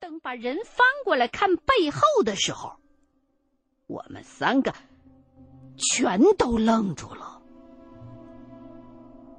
[0.00, 2.72] 等把人翻过来看背后的时候，
[3.86, 4.72] 我们三个
[5.76, 7.42] 全都愣住了。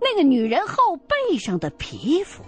[0.01, 2.43] 那个女人后背上的皮肤，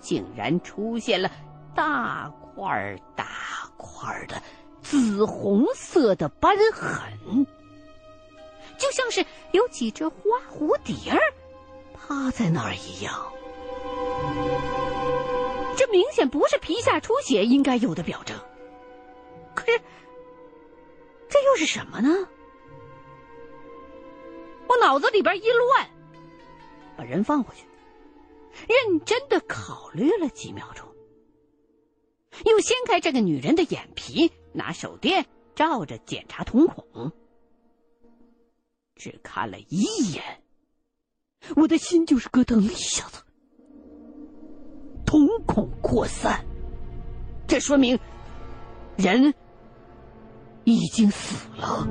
[0.00, 1.30] 竟然出现了
[1.74, 3.26] 大块大
[3.76, 4.40] 块的
[4.80, 7.46] 紫红色的斑痕，
[8.78, 10.16] 就像是有几只花
[10.48, 11.20] 蝴蝶儿
[11.92, 13.32] 趴在那儿一样。
[15.76, 18.36] 这明显不是皮下出血应该有的表征。
[19.54, 19.80] 可是，
[21.28, 22.28] 这又是什么呢？
[24.66, 25.90] 我脑子里边一乱，
[26.96, 27.64] 把人放回去，
[28.66, 30.86] 认真的考虑了几秒钟，
[32.44, 37.12] 又掀开这个女人的眼皮，拿手电照着检查瞳孔，
[38.96, 40.42] 只看了一眼，
[41.56, 43.23] 我的心就是咯噔一下子。
[45.14, 46.44] 瞳孔扩散，
[47.46, 47.96] 这说明
[48.96, 49.32] 人
[50.64, 51.86] 已经死了。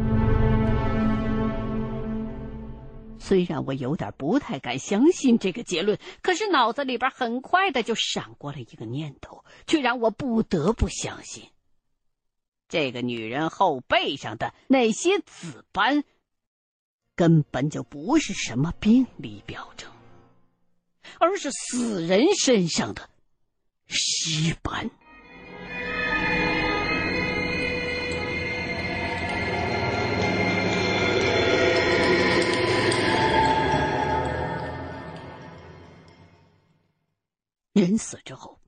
[3.17, 11.45] 虽然我有点不太敢相信这个结论，可是脑子里边很快的就闪过了一个念头，却让我不得不相信：
[12.67, 16.03] 这个女人后背上的那些紫斑，
[17.15, 19.89] 根本就不是什么病理表征，
[21.21, 23.09] 而是死人身上的。
[23.93, 24.89] 尸斑。
[37.73, 38.59] 人死之后，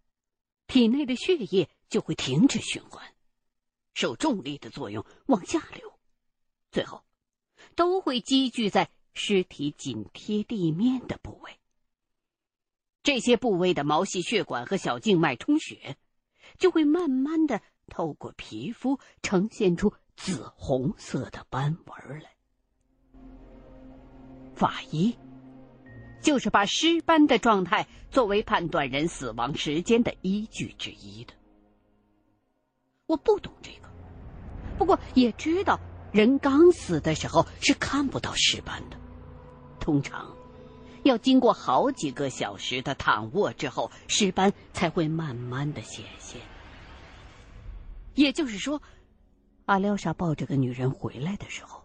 [0.68, 3.04] 体内的血液就会停止循环，
[3.96, 6.00] 受重力的作用往下流，
[6.72, 7.04] 最后
[7.76, 11.60] 都会积聚在尸体紧贴地面的部位。
[13.06, 15.96] 这些部位的毛细血管和小静脉充血，
[16.58, 22.32] 就会慢慢的透过皮肤呈现出紫红色的斑纹来。
[24.56, 25.16] 法医
[26.20, 31.34] 就是把尸斑的状态作为判断人死亡时间的依据之一的。
[33.06, 33.90] 我不懂这个，
[34.80, 35.80] 不过也知道
[36.12, 38.98] 人刚死的时候是看不到尸斑的，
[39.80, 40.35] 通常。
[41.06, 46.42] 要经过好几个小时的躺卧之后，尸斑才会慢慢的显现。
[48.16, 48.82] 也就是说，
[49.66, 51.80] 阿廖沙抱着个女人回来的时候，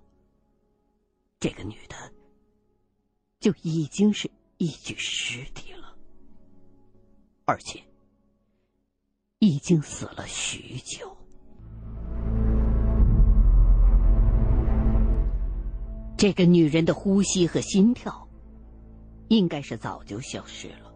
[1.39, 1.95] 这个女的
[3.41, 5.95] 就已经是一具尸体了，
[7.45, 7.79] 而且
[9.39, 11.15] 已经死了许久。
[16.17, 18.30] 这个女人的呼吸和心跳。
[19.31, 20.93] 应该是早就消失了，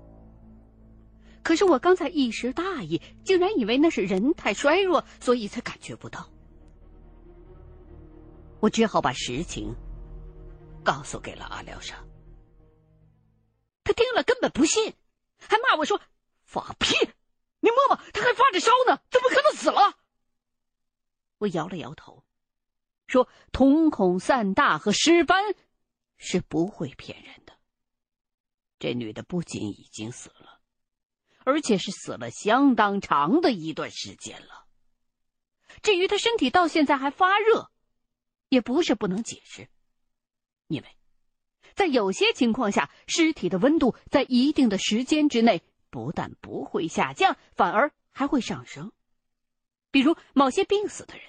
[1.44, 6.28] 可是我刚才一时大意，竟然以为那是人太衰弱，所以才感觉不到。
[8.58, 9.72] 我只好把实情
[10.82, 11.94] 告诉给了阿廖沙。
[13.84, 14.94] 他听了根本不信，
[15.38, 16.00] 还骂我说
[16.42, 16.96] ：“放屁！
[17.60, 19.96] 你摸摸，他还发着烧呢，怎么可能死了？”
[21.38, 22.24] 我摇了摇头，
[23.06, 25.54] 说：“瞳孔散大和尸斑
[26.16, 27.43] 是不会骗人的。”
[28.84, 30.60] 这女的不仅已经死了，
[31.38, 34.66] 而且是死了相当长的一段时间了。
[35.80, 37.70] 至于她身体到现在还发热，
[38.50, 39.70] 也不是不能解释，
[40.66, 40.98] 因为，
[41.72, 48.92] 在有些情况下，尸体的温度在一定的时间之内不但不会下降，反而还会上升。
[49.90, 51.24] 比如某些病死的人，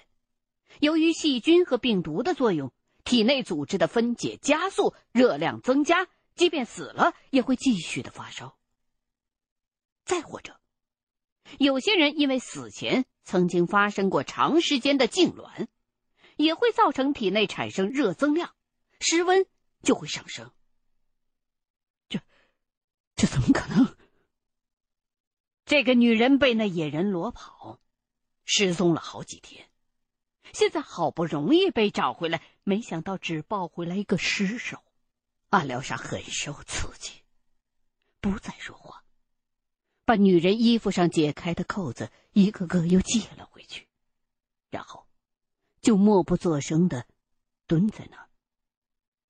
[0.80, 2.70] 由于细菌和病毒的作用，
[3.02, 6.06] 体内组织的分解加速，热量增加。
[6.36, 8.56] 即便死了，也会继续的发烧。
[10.04, 10.60] 再或者，
[11.58, 15.66] 有些人因为死前曾经发生过长时间的痉挛，
[16.36, 18.54] 也会造成体内产生热增量，
[19.00, 19.46] 室温
[19.82, 20.52] 就会上升。
[22.08, 22.20] 这，
[23.16, 23.96] 这怎么可能？
[25.64, 27.80] 这个女人被那野人裸跑，
[28.44, 29.68] 失踪了好几天，
[30.52, 34.85] 现在好不容易被找回来，没想到只抱回来一个尸首。
[35.56, 37.22] 阿廖沙很受刺激，
[38.20, 39.02] 不再说话，
[40.04, 43.88] 把女人衣服上解开的扣子一个个又系了回去，
[44.68, 45.08] 然后
[45.80, 47.06] 就默不作声的
[47.66, 48.28] 蹲在那儿，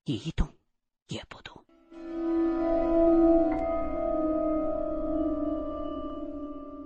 [0.03, 0.53] 一动
[1.07, 1.65] 也不动。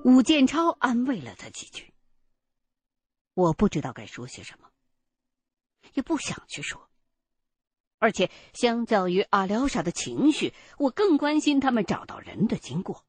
[0.05, 1.95] 武建超安慰了他几句，
[3.33, 4.71] 我不知道该说些什么，
[5.95, 6.90] 也不想去说。
[8.01, 13.05] 而且，相较于阿廖沙的情绪，我更关心他们找到人的经过，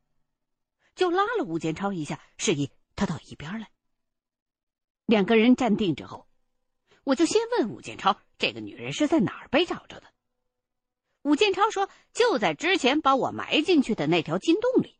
[0.96, 3.72] 就拉了武建超一下，示意他到一边来。
[5.06, 6.28] 两个人站定之后，
[7.06, 10.04] 我就先问武建超：“这个女人是在哪儿被找着的？”
[11.24, 15.00] 武建超说：“就在之前把我埋进去的那条金洞里。”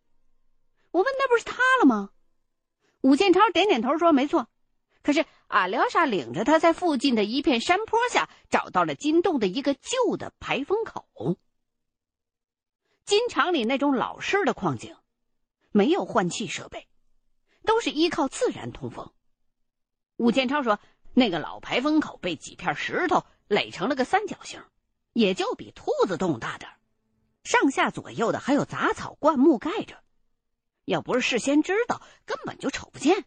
[0.92, 2.12] 我问：“那不是他了吗？”
[3.02, 4.48] 武建超点点头说：“没错。”
[5.04, 11.38] 可是阿廖沙领着他在附近的一片山坡下找到了金洞的一个旧的排风口。
[13.04, 14.96] 金厂里那种老式的矿井，
[15.72, 16.88] 没有换气设备，
[17.66, 19.12] 都是依靠自然通风。
[20.18, 20.80] 武建超说，
[21.14, 24.64] 那个老排风口被几片石头垒成了个三角形，
[25.14, 26.72] 也就比兔子洞大点
[27.44, 30.04] 上下左右的还有杂草灌木盖着，
[30.86, 33.26] 要不是事先知道，根本就瞅不见。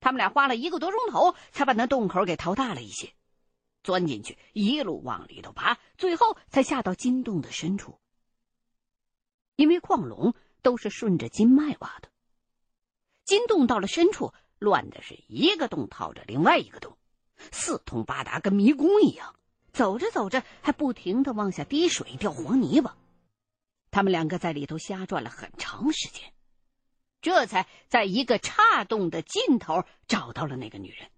[0.00, 3.12] 他们俩花了一个多钟头，才把那洞口给掏大了一些，
[3.82, 7.98] 钻进去，一路往里头爬，最后才下到金洞的深处。
[9.56, 12.08] 因为矿龙都是顺着金脉挖的，
[13.24, 16.96] 金洞到了深处，乱的是一个洞套着另外一个洞，
[17.50, 19.34] 四通八达，跟迷宫一样。
[19.72, 22.96] 走着走着，还不停的往下滴水、掉黄泥巴。
[23.90, 26.32] 他们两个在里头瞎转了很长时间。
[27.20, 31.10] 这才在一个岔洞的尽头找到了那个女人。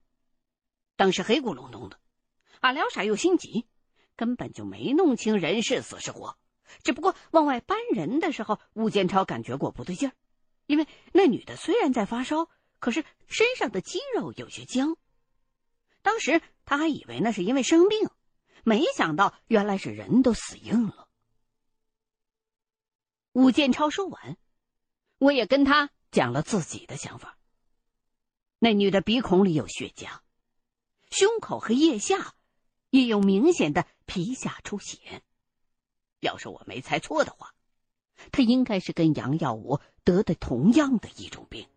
[0.97, 1.99] 当时黑咕隆咚的，
[2.61, 3.67] 阿廖沙又心急，
[4.17, 6.37] 根本就没弄清人是死是活。
[6.82, 10.12] 只不过往外搬人的时候，吴建超感觉过不对劲儿，
[10.67, 12.49] 因为那女的虽然在发烧，
[12.79, 14.97] 可是身上的肌肉有些僵。
[16.02, 18.08] 当时他还以为那是因为生病，
[18.64, 21.08] 没想到原来是人都死硬了。
[23.32, 24.37] 吴建超说完。
[25.20, 27.37] 我也跟他讲了自己的想法。
[28.58, 30.20] 那女的鼻孔里有血痂，
[31.11, 32.34] 胸口和腋下
[32.88, 35.22] 也有明显的皮下出血。
[36.20, 37.55] 要是我没猜错的话，
[38.32, 41.69] 她应该是跟杨耀武得的同样的一种病，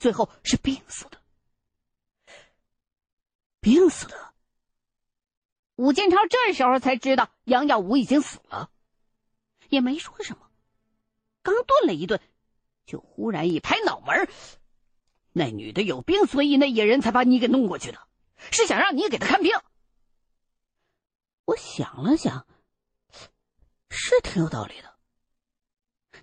[0.00, 1.22] 最后是病死的。
[3.60, 4.34] 病死的。
[5.76, 8.72] 武建超这时候才知道杨耀武已经死了，
[9.68, 10.50] 也没说什么，
[11.42, 12.20] 刚顿了一顿。
[12.88, 14.30] 就忽然一拍脑门
[15.32, 18.00] 那女的有病，所以那野人才把你给弄过去的，
[18.50, 19.52] 是想让你给他看病。
[21.44, 22.46] 我想了想，
[23.90, 24.96] 是挺有道理的。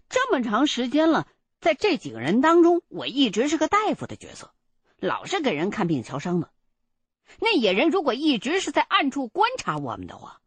[0.09, 1.27] 这么长时间了，
[1.61, 4.51] 在这几个人当中，我一直是个大夫的角色，
[4.97, 6.51] 老是给人看病瞧伤的。
[7.39, 10.41] 那野人如果一直是在暗处观察我们的话，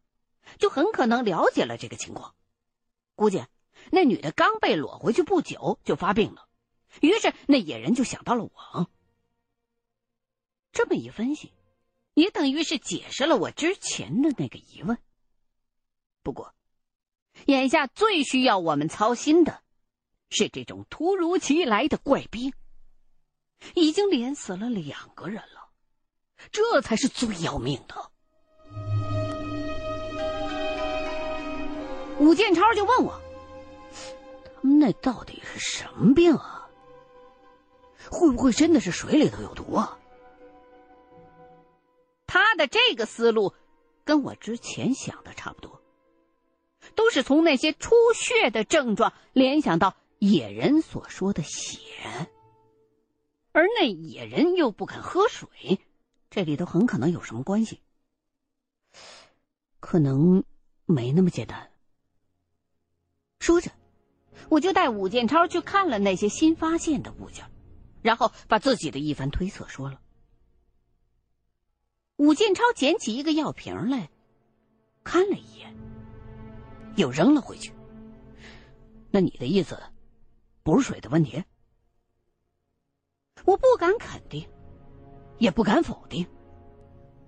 [0.57, 2.35] 就很可能了解了这个情况，
[3.15, 3.45] 估计。
[3.91, 6.47] 那女的刚被裸回去不久就发病了，
[7.01, 8.89] 于是那野人就想到了我。
[10.71, 11.51] 这么一分析，
[12.13, 14.97] 也等于是解释了我之前的那个疑问。
[16.21, 16.53] 不过，
[17.45, 19.63] 眼下最需要我们操心的，
[20.29, 22.53] 是这种突如其来的怪病。
[23.75, 25.71] 已经连死了两个人了，
[26.51, 28.11] 这才是最要命的。
[32.19, 33.28] 武建超就问我。
[34.77, 36.69] 那到底是什么病啊？
[38.11, 39.97] 会不会真的是水里头有毒啊？
[42.27, 43.53] 他的这个思路
[44.03, 45.81] 跟我之前想的差不多，
[46.95, 51.79] 都是从那些出血的症状联想到野人所说的血，
[53.51, 55.79] 而那野人又不肯喝水，
[56.29, 57.81] 这里头很可能有什么关系？
[59.79, 60.43] 可能
[60.85, 61.71] 没那么简单。
[63.39, 63.71] 说着。
[64.47, 67.45] 我就带武建超去看了那些新发现的物件，
[68.01, 69.99] 然后把自己的一番推测说了。
[72.15, 74.09] 武建超捡起一个药瓶来，
[75.03, 75.75] 看了一眼，
[76.95, 77.73] 又扔了回去。
[79.11, 79.81] 那你的意思，
[80.63, 81.43] 不是水的问题？
[83.45, 84.47] 我不敢肯定，
[85.37, 86.27] 也不敢否定，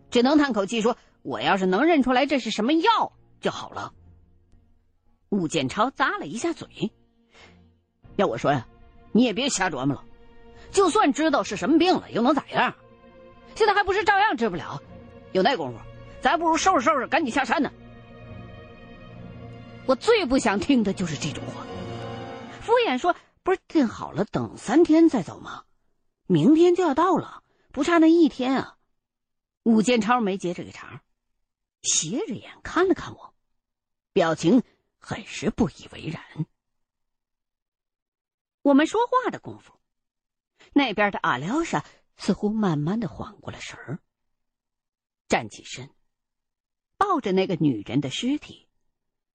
[0.10, 3.94] 只能叹口气说：“我要是能认出来这是什么药就好了。”
[5.30, 6.92] 武建超咂了一下嘴。
[8.16, 8.68] 要我说呀，
[9.12, 10.04] 你也别瞎琢磨了。
[10.72, 12.74] 就算知道是什么病了，又能咋样？
[13.56, 14.82] 现在还不是照样治不了？
[15.34, 15.80] 有那功夫，
[16.22, 17.72] 咱不如收拾收拾，赶紧下山呢。
[19.86, 21.66] 我最不想听的就是这种话，
[22.62, 25.64] 敷衍说：“不是定好了等三天再走吗？
[26.28, 28.78] 明天就要到了，不差那一天啊。”
[29.64, 31.02] 武建超没接这个茬，
[31.84, 33.34] 斜着眼看了看我，
[34.14, 34.64] 表情
[35.00, 36.24] 很是不以为然。
[38.62, 39.80] 我们说话的功夫，
[40.74, 41.84] 那边的阿廖沙
[42.18, 44.00] 似乎慢慢的缓过了神儿，
[45.28, 45.90] 站起身，
[46.98, 48.68] 抱着那个女人的尸体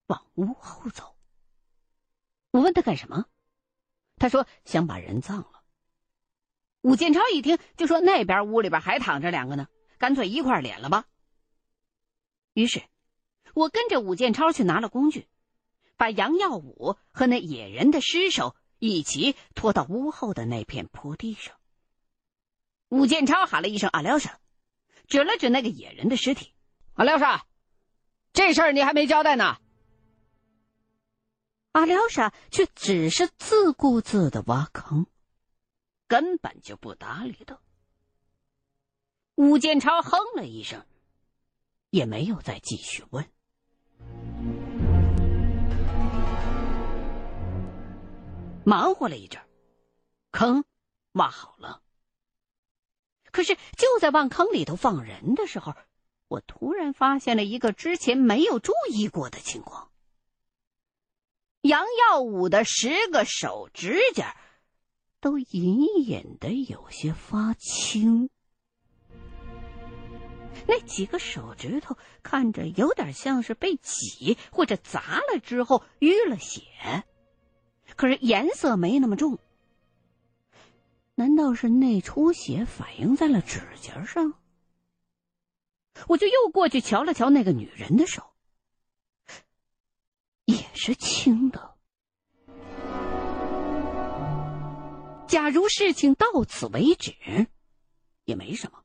[0.06, 1.16] 往屋后走。
[2.52, 3.26] 我问他干什么，
[4.16, 5.64] 他说想把人葬了。
[6.82, 9.66] 武建超一听，就说那边屋里边还躺着两个呢，
[9.98, 11.06] 干脆一块敛了吧。
[12.52, 12.80] 于是，
[13.54, 15.26] 我跟着武建超去拿了工具，
[15.96, 21.54] 把杨耀武和那野人的尸首一起拖到屋后的那片坡地上。
[22.88, 24.38] 武建超喊了一声“阿廖沙”，
[25.08, 26.54] 指了指那个野人的尸体
[26.94, 27.46] ：“阿廖沙，
[28.32, 29.58] 这事儿你还没交代呢。”
[31.72, 35.06] 阿廖沙却只是自顾自的挖坑。
[36.08, 37.58] 根本就不搭理他。
[39.34, 40.86] 武建超哼了一声，
[41.90, 43.28] 也没有再继续问。
[48.66, 49.40] 忙活了一阵，
[50.32, 50.64] 坑
[51.12, 51.80] 挖好了。
[53.30, 55.74] 可是就在往坑里头放人的时候，
[56.26, 59.92] 我突然发现了一个之前没有注意过的情况：
[61.60, 64.36] 杨耀武的十个手指甲。
[65.18, 68.30] 都隐隐的有些发青，
[70.68, 76.62] 那几个手指头看着有点像是被挤或者砸了之后淤了血，
[77.96, 79.38] 可是颜色没那么重。
[81.14, 84.34] 难道是内出血反映在了指甲上？
[86.08, 88.22] 我就又过去瞧了瞧那个女人的手，
[90.44, 91.74] 也是青的。
[95.26, 97.14] 假如事情到此为止，
[98.26, 98.84] 也没什么。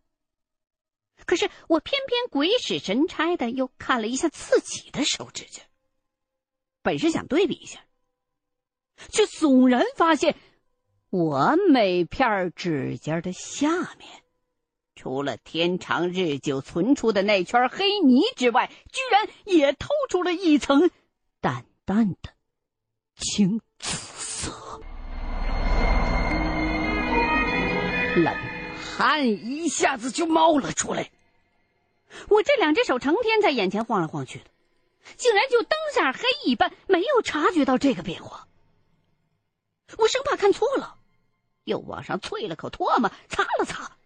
[1.26, 5.62] 可是我偏偏鬼使神差的又看了一下自己的手指甲，
[6.82, 7.86] 本是想对比一下，
[9.10, 10.36] 却悚然发现，
[11.10, 14.10] 我每片指甲的下面，
[14.96, 20.92] 除了天长日久存出的那圈黑泥之外，居然也透出了一层
[21.40, 22.32] 淡淡的
[23.16, 24.82] 青紫色。
[28.16, 28.36] 冷
[28.98, 31.10] 汗一下子就冒了出来。
[32.28, 34.46] 我这两只手成天在眼前晃来晃去的，
[35.16, 38.50] 竟然就灯下黑一般，没有察觉到这个变化。
[39.98, 40.98] 我生怕看错了，
[41.64, 43.98] 又往上啐了口唾沫，擦了擦，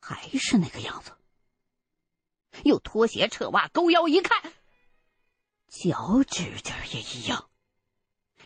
[0.00, 1.12] 还是那个样子。
[2.64, 4.52] 又脱鞋扯袜，勾腰一看，
[5.68, 7.50] 脚指甲也一样，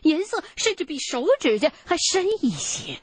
[0.01, 3.01] 颜色甚至比手指甲还深一些。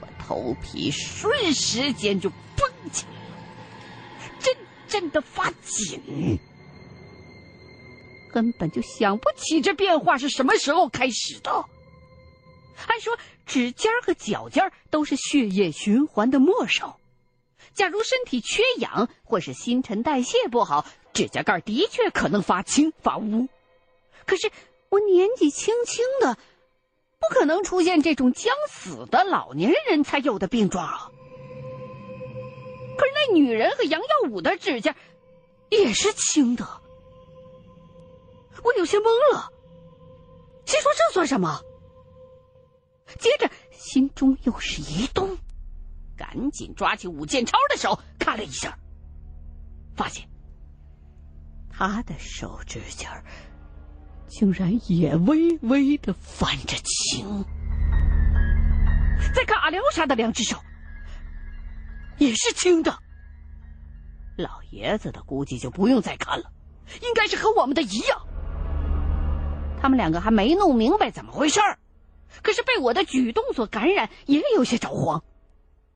[0.00, 6.38] 我头皮瞬时间就绷起来了，阵阵的发紧，
[8.32, 11.50] 根本就想不起这变化是什么时候开始的。
[12.86, 16.98] 按说指尖和脚尖都是血液循环的末梢，
[17.74, 23.48] 假如身体缺氧或是新陈代谢不好，指甲盖的确可能发青发乌。
[24.24, 24.50] 可是
[24.88, 26.38] 我年纪轻轻的。
[27.22, 31.10] 不可能出现这种将死的老年人才有的病状啊！
[32.96, 34.96] 可是那女人和杨耀武的指甲
[35.68, 36.79] 也是青的，
[38.62, 39.52] 我有些懵了，
[40.66, 41.60] 心说这算什么？
[43.18, 45.36] 接着心中又是一动，
[46.16, 48.78] 赶紧抓起武建超的手看了一下，
[49.96, 50.28] 发现
[51.68, 53.22] 他的手指甲
[54.28, 57.44] 竟然也微微的泛着青，
[59.34, 60.56] 再看阿廖沙的两只手，
[62.18, 62.96] 也是青的。
[64.36, 66.52] 老爷子的估计就不用再看了，
[67.02, 68.26] 应该是和我们的一样。
[69.80, 71.78] 他们两个还没弄明白怎么回事儿，
[72.42, 75.24] 可是被我的举动所感染，也有些着慌。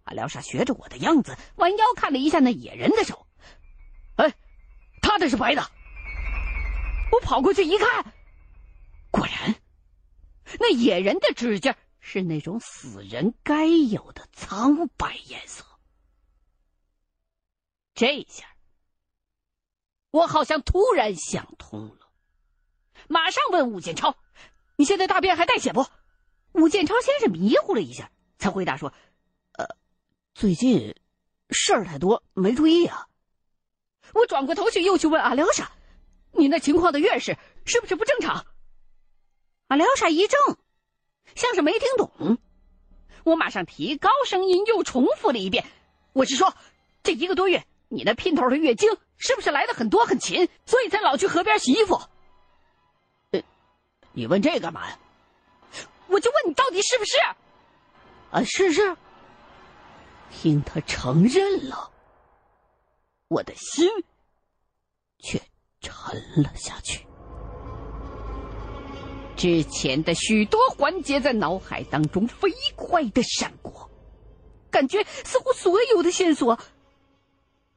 [0.05, 3.26] 阿廖沙学着我的样子，弯腰看了一下那野人的手，
[4.17, 4.35] 哎，
[5.00, 5.62] 他的是白的。
[7.12, 8.12] 我跑过去一看。
[9.11, 9.55] 果然，
[10.59, 15.64] 那野人的指甲是那种死人该有的苍白颜色。
[17.95, 18.47] 这下，
[20.11, 22.03] 我好像突然想通了，
[23.08, 24.16] 马上问武建超
[24.76, 25.87] ：“你现在大便还带血不？”
[26.52, 28.92] 武建超先是迷糊了一下，才回答说
[29.58, 29.66] ：“呃，
[30.34, 30.94] 最近
[31.50, 33.08] 事儿太多，没注意啊。”
[34.14, 35.73] 我转过头去，又去问阿廖沙
[36.32, 38.46] ：“你那情况的月事是不是不正常？”
[39.68, 40.37] 阿廖沙一怔，
[41.34, 42.38] 像是没听懂。
[43.25, 45.64] 我马上提高声音，又重复了一遍
[46.12, 46.54] ：“我是说，
[47.02, 52.00] 这一个多月，你那姘头的月经是不是来的很多很勤，所以才老去河边洗衣服？”
[54.14, 54.99] 呃，你问这干嘛呀？
[56.06, 57.18] 我就问你到底是不是？
[58.30, 58.97] 啊，是是。
[60.30, 61.90] 听他承认了，
[63.28, 63.88] 我的心
[65.18, 65.40] 却
[65.80, 67.06] 沉了下去。
[69.37, 73.90] 之前的许多环节在脑海当中飞快的闪过，
[74.71, 76.59] 感觉似乎所有的线索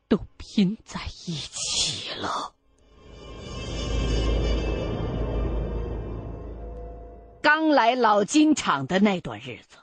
[0.08, 2.54] 都拼在一起了。
[7.48, 9.78] 刚来老金厂的那段日子，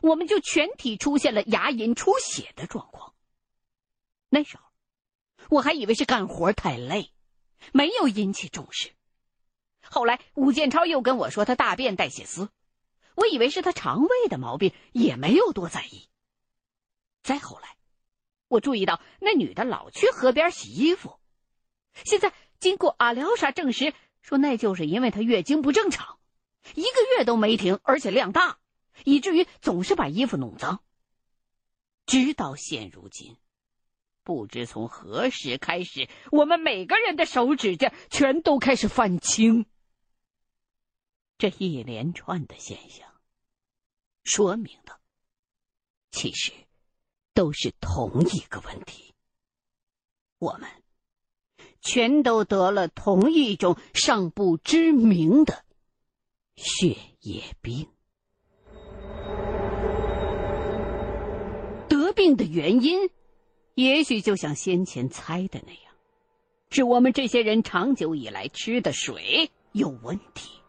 [0.00, 3.14] 我们就全体出现了牙龈出血的状况。
[4.28, 4.64] 那时候，
[5.50, 7.12] 我还以为是干活太累，
[7.72, 8.90] 没有引起重视。
[9.84, 12.48] 后来武建超又跟我说他大便带血丝，
[13.14, 16.08] 我以为是他肠胃的毛病，也没有多在意。
[17.22, 17.76] 再后来，
[18.48, 21.20] 我注意到那女的老去河边洗衣服，
[22.04, 26.18] 现在经过阿廖沙证实，说那就是因为她月经不正常，
[26.74, 28.58] 一个月都没停，而且量大，
[29.04, 30.82] 以至于总是把衣服弄脏。
[32.06, 33.36] 直到现如今。
[34.24, 39.66] 不知从何时开始，我们每个人的手指甲全都开始泛青。
[41.38, 43.08] 这一连串的现象，
[44.22, 45.00] 说明的
[46.12, 46.52] 其实
[47.34, 49.12] 都是同一个问题：
[50.38, 50.70] 我们
[51.80, 55.64] 全都得了同一种尚不知名的
[56.56, 57.88] 血液病。
[61.88, 63.10] 得病的原因。
[63.74, 65.94] 也许就像先前猜的那样，
[66.68, 70.60] 是我们这些人长久以来吃的水有问题。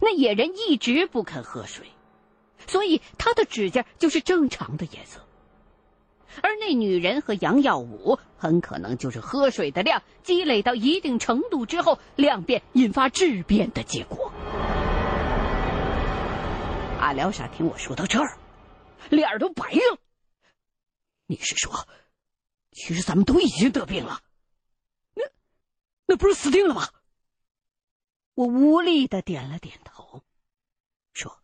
[0.00, 1.86] 那野人一直不肯喝水，
[2.66, 5.25] 所以他的指甲就是正常的颜色。
[6.42, 14.32] 而那女人和杨耀武很可能就是喝水的量积累到一定程度之后，量变引发质变的结果。
[17.00, 18.38] 阿廖沙听我说到这儿，
[19.10, 19.98] 脸儿都白了。
[21.26, 21.86] 你是说，
[22.72, 24.20] 其实咱们都已经得病了？
[25.14, 25.24] 那
[26.06, 26.88] 那不是死定了吗？
[28.34, 30.22] 我无力的点了点头，
[31.14, 31.38] 说：“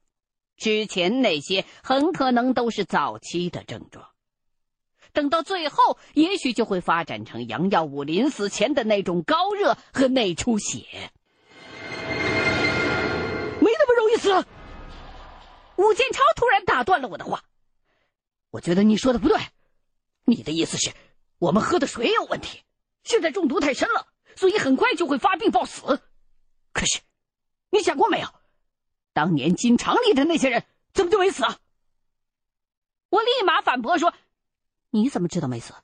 [0.59, 4.12] 之前那些很可能都是早期的症状，
[5.13, 10.87] 等到最后，也许就会发展成杨耀武临死前的那种高热和内出血。”
[13.61, 14.47] 没那么容易死。
[15.77, 17.45] 武建超突然打断了我的话
[18.51, 19.39] ：“我觉得你说的不对。”
[20.25, 20.93] 你的意思是，
[21.39, 22.63] 我们喝的水有问题，
[23.03, 24.07] 现在中毒太深了，
[24.37, 26.01] 所以很快就会发病暴死。
[26.73, 27.01] 可是，
[27.71, 28.29] 你想过没有，
[29.13, 31.59] 当年金厂里的那些人怎么就没死啊？
[33.11, 34.15] 我立马反驳说
[34.93, 35.75] ：“你怎么知道没死？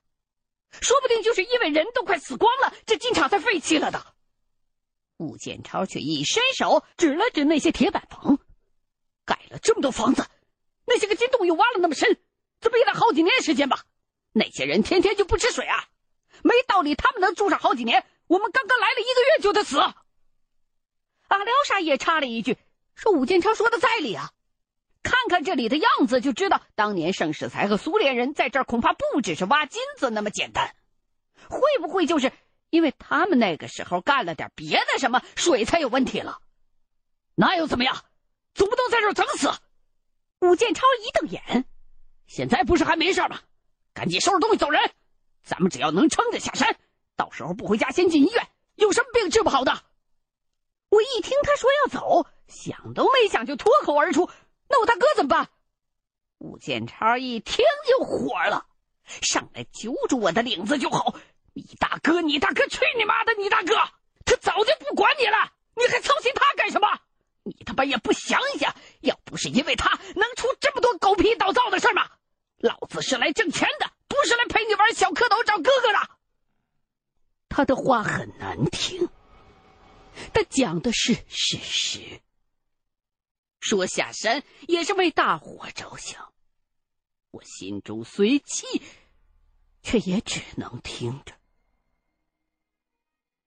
[0.71, 4.15] 说不定就是因为人都快死光了，这金厂才废弃了的。”
[5.17, 8.39] 吴建超却一伸手指了指那些铁板房，
[9.25, 10.25] 盖了这么多房子，
[10.85, 12.21] 那些个金洞又挖了那么深，
[12.61, 13.85] 怎么也得好几年时间吧？
[14.33, 15.89] 那些人天天就不吃水啊，
[16.45, 18.05] 没道理，他们能住上好几年。
[18.27, 19.79] 我们刚刚来了一个月就得死。
[19.79, 22.57] 阿廖沙也插了一句，
[22.95, 24.31] 说：“武建超说的在理啊，
[25.09, 30.77] 看看这里的样子就知道，当年盛世才和苏联人在这儿恐怕不只是挖金子那么简单，
[31.49, 32.31] 会不会就是
[32.69, 36.43] 因为他们那个时候干了点别的什么，水才有问题了？
[37.35, 38.05] 那又怎么样？
[38.53, 39.51] 总不能在这儿等死。”
[40.41, 41.65] 武建超一瞪眼
[42.29, 43.41] ：“现在不是还没事吗？”
[43.95, 44.93] 赶紧收拾东西走人，
[45.43, 46.77] 咱们只要能撑着下山，
[47.17, 49.73] 到时候不回家先进医院，有什么病治不好的？
[50.91, 54.29] 我一听他说要走，想都没想就脱口而出
[54.69, 55.49] ：“那我大哥怎么办？”
[56.39, 58.67] 吴建超一听就火了，
[59.23, 61.17] 上来揪住我的领子就吼
[61.53, 63.35] ：“你大哥，你大哥，去你妈的！
[63.35, 63.75] 你大哥，
[64.25, 66.87] 他早就不管你了，你还操心他干什么？
[67.43, 72.09] 你他妈也不想想，要不是因为他，能出这么多狗屁倒灶的事吗？”
[72.59, 76.11] 老子是来挣钱的，不是来陪你玩小蝌蚪找哥哥的。
[77.49, 79.09] 他的话很难听，
[80.33, 82.21] 但讲的是事实。
[83.61, 86.33] 说下山也是为大伙着想，
[87.31, 88.83] 我心中虽气，
[89.83, 91.35] 却也只能听着。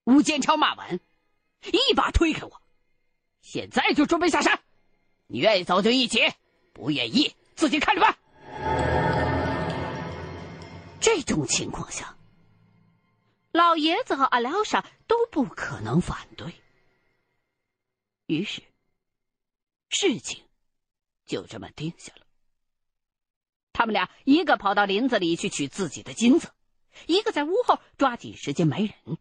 [0.03, 0.99] 吴建超骂完，
[1.61, 2.61] 一把推开我，
[3.41, 4.61] 现在就准备下山。
[5.27, 6.19] 你愿意走就一起，
[6.73, 8.17] 不愿意自己看着办。
[10.99, 12.17] 这种情况下，
[13.51, 16.53] 老爷子和阿廖沙都不可能反对。
[18.25, 18.61] 于是，
[19.91, 20.43] 事情
[21.25, 22.25] 就这么定下了。
[23.73, 26.51] 他们俩一个跑到林子里去取自己的金子，
[27.07, 29.17] 一个在屋后抓紧时间埋人。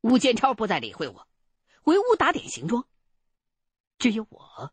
[0.00, 1.28] 吴建超不再理会我，
[1.82, 2.86] 回屋打点行装，
[3.98, 4.72] 只有我。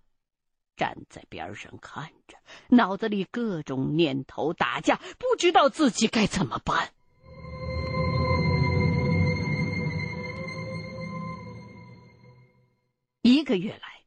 [0.76, 2.38] 站在边上看着，
[2.69, 6.93] 脑子里各种念头打架，不知道自己该怎么办。
[13.22, 13.99] 一个月来，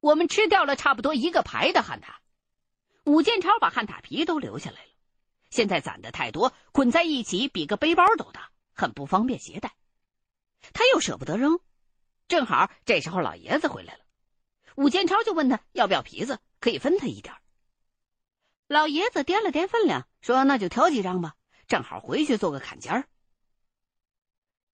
[0.00, 2.14] 我们吃掉了差不多一个排的旱獭。
[3.04, 4.90] 武建超把旱獭皮都留下来了，
[5.50, 9.74] 现在攒的太多，捆在一起比个背包都大，很不方便携带。
[10.74, 11.58] 他又舍不得扔，
[12.28, 14.00] 正好这时候老爷子回来了，
[14.76, 17.34] 武建超就问他要不要皮子，可以分他一点。
[18.68, 21.34] 老爷子掂了掂分量，说：“那就挑几张吧，
[21.66, 23.08] 正好回去做个坎肩儿。”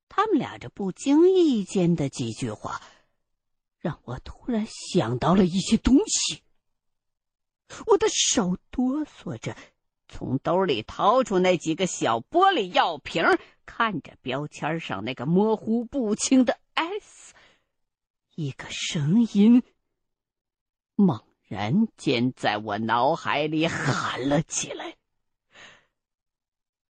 [0.10, 2.82] 他们俩这不经意间的几句话，
[3.86, 6.42] 让我突然想到了一些东西。
[7.86, 9.56] 我的手哆嗦着，
[10.08, 13.24] 从兜里掏出那几个小玻璃药瓶，
[13.64, 17.36] 看着标签上那个模糊不清的 S，
[18.34, 19.62] 一个声音
[20.96, 24.96] 猛然间在我脑海里喊了起来：“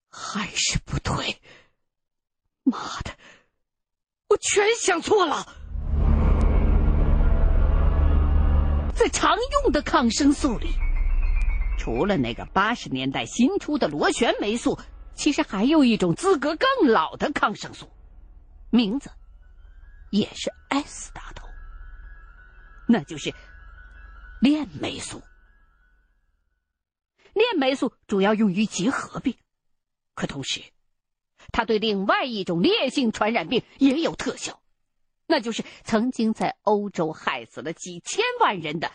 [0.09, 1.40] 还是不对！
[2.62, 3.18] 妈的，
[4.28, 5.62] 我全想错了。”
[8.94, 10.68] 在常用的抗生素里，
[11.78, 14.78] 除了那个八十年代新出的螺旋霉素，
[15.14, 17.90] 其实还有一种资格更老的抗生素，
[18.70, 19.11] 名字
[20.11, 21.48] 也是 S 打头，
[22.87, 23.35] 那就是
[24.40, 25.20] 链霉素。
[27.33, 29.37] 链霉素主要用于结核病，
[30.14, 30.62] 可同时，
[31.50, 34.61] 它对另外一种烈性传染病也有特效。
[35.26, 38.90] 那就是曾经在欧洲害死了几千万人的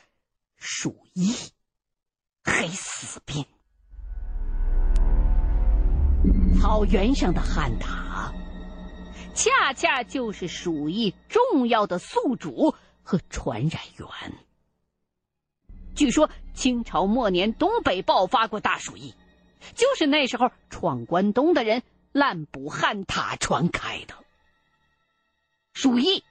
[0.58, 1.34] 鼠疫
[2.44, 3.46] 黑死病。
[6.62, 8.32] 草原上的旱獭，
[9.34, 14.08] 恰恰就是鼠疫重要的宿主和传染源。
[15.96, 19.16] 据说清朝末年东北爆发过大鼠疫，
[19.74, 24.14] 就是那时候闯关东的人滥捕旱獭传开的。
[25.80, 26.26] 鼠疫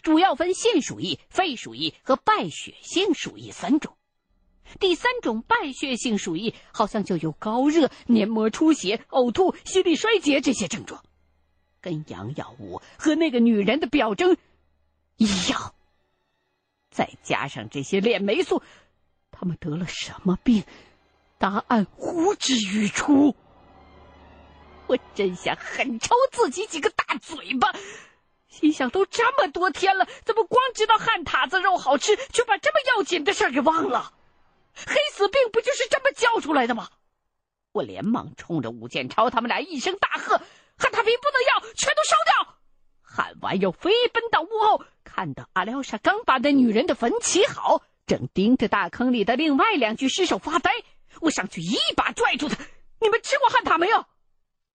[0.00, 3.94] 主要分腺鼠疫、肺鼠疫和败血性鼠疫三种。
[4.80, 11.04] 第三种败血性鼠疫好像就有高热、黏膜出血、呕吐、心力衰竭这些症状，
[11.82, 14.38] 跟杨耀武和那个女人的表征
[15.18, 15.74] 一样。
[16.90, 18.62] 再加上这些链霉素，
[19.30, 20.64] 他们得了什么病？
[21.36, 23.36] 答案呼之欲出。
[24.86, 27.70] 我真想狠抽自己几个大嘴巴。
[28.48, 34.12] 心想：都这么多天了，怎么光知道旱獭子肉好吃，却把这么要紧的事给忘了？
[34.74, 36.88] 黑死病不就是这么叫出来的吗？
[37.72, 40.40] 我连忙冲着武建超他们俩一声大喝
[40.78, 42.54] ：“旱獭皮不能要，全都烧掉！”
[43.02, 50.72] 喊完又飞奔到屋后，看到阿廖沙刚把那女人的坟起好，正盯着大坑里的另外两具尸首发呆。
[51.20, 52.56] 我上去一把拽住他
[53.00, 54.06] ：“你们吃过旱獭没有？”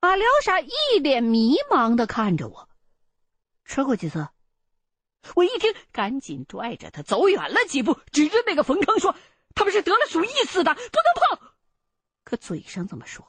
[0.02, 2.70] 阿廖沙一脸迷茫的看着我。
[3.66, 4.28] 吃过几次，
[5.36, 9.16] 我一听，赶紧拽着他走远了几步，指着那个坟坑说
[9.56, 11.50] ：“他们是得了鼠疫死的，不能碰。”
[12.24, 13.26] 可嘴上这么说，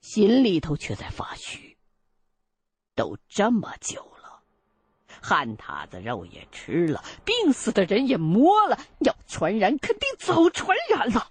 [0.00, 1.78] 心里头却在发虚。
[2.94, 4.42] 都这么久了，
[5.22, 11.30] 旱獭子肉也吃了，病死的人也摸了，要传染肯定早传染了。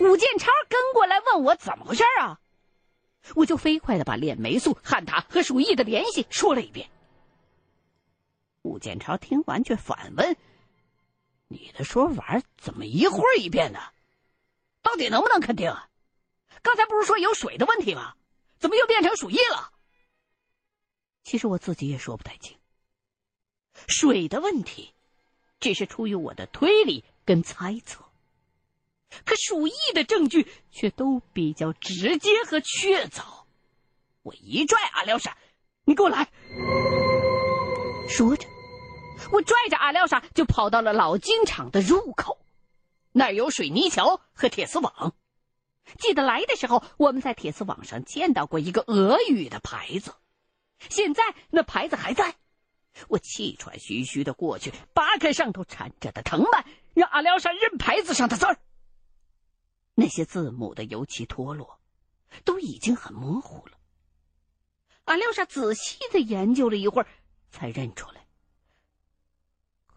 [0.00, 2.39] 武建超跟过来问我怎么回事啊？
[3.34, 6.90] 我就飞快的把链霉素、旱獭和鼠疫的联系说了一遍。
[8.62, 10.36] 武建超听完却反问
[11.48, 13.78] ：“你的说法怎么一会儿一变呢？
[14.82, 15.70] 到底能不能肯定？
[15.70, 15.88] 啊？
[16.62, 18.14] 刚才不是说有水的问题吗？
[18.58, 19.72] 怎么又变成鼠疫了？”
[21.24, 22.58] 其实我自己也说不太清。
[23.86, 24.92] 水的问题，
[25.60, 28.09] 只是出于我的推理跟猜测。
[29.24, 33.22] 可鼠疫的证据却都比较直接和确凿。
[34.22, 35.36] 我一拽阿廖沙，
[35.84, 36.28] 你给我来！
[38.08, 38.46] 说着，
[39.32, 42.38] 我拽着阿廖沙就跑到了老金厂的入口，
[43.12, 45.14] 那儿有水泥桥和铁丝网。
[45.98, 50.14] 记得来的时候，我们在铁丝网上见到过一个俄语的牌子，
[50.88, 52.36] 现在那牌子还在。
[53.08, 58.58] 我气喘吁吁的过去，扒开上头缠着的藤蔓，让阿廖沙认牌子上的字儿。
[60.00, 61.78] 那些字母的油漆脱落，
[62.42, 63.72] 都已经很模糊了。
[65.04, 67.08] 阿廖沙仔细的研究了一会儿，
[67.50, 68.26] 才认出来：“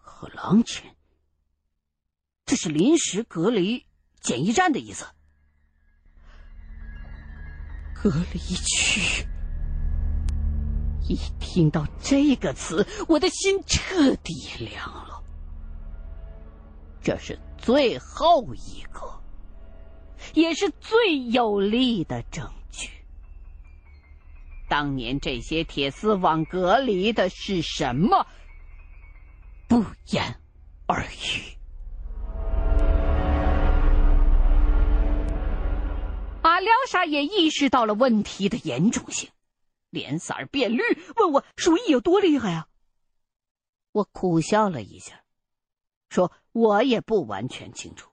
[0.03, 0.93] 克朗钦，
[2.45, 3.85] 这是临时隔离
[4.19, 5.05] 检疫站的意思。”
[7.95, 9.25] 隔离区。
[11.07, 15.23] 一听到这个词，我的心彻底凉了。
[17.01, 19.22] 这是最后一个。
[20.33, 22.89] 也是最有力的证据。
[24.67, 28.25] 当年这些铁丝网隔离的是什么，
[29.67, 30.39] 不言
[30.87, 31.57] 而喻。
[36.41, 39.29] 阿廖沙也意识到了问题的严重性，
[39.89, 40.81] 脸色儿变绿，
[41.15, 42.67] 问我鼠疫有多厉害啊？
[43.91, 45.21] 我苦笑了一下，
[46.09, 48.09] 说我也不完全清楚，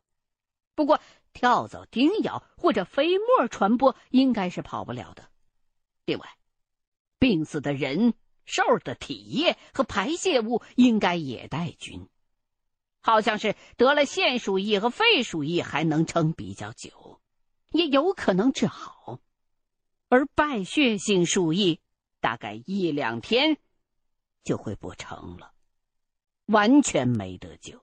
[0.74, 1.00] 不过
[1.32, 5.30] 跳蚤叮咬或者飞沫传播应该是跑不了的。
[6.04, 6.26] 另外，
[7.18, 8.14] 病死的人
[8.44, 12.08] 兽的体液和排泄物应该也带菌，
[13.00, 17.20] 好像是得了腺鼠疫和肺鼠疫还能撑比较久，
[17.70, 19.20] 也有可能治好，
[20.08, 21.80] 而败血性鼠疫
[22.20, 23.56] 大概一两天
[24.42, 25.52] 就会不成了。
[26.46, 27.80] 完全没得救，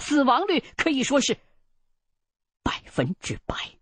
[0.00, 1.38] 死亡率可以说是
[2.68, 3.77] 百分之百。